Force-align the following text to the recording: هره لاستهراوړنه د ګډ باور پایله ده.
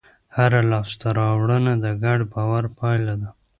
هره 0.35 0.61
لاستهراوړنه 0.71 1.73
د 1.83 1.85
ګډ 2.03 2.19
باور 2.33 2.63
پایله 2.77 3.15
ده. 3.21 3.29